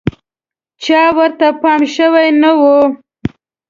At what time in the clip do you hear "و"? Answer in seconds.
2.59-2.61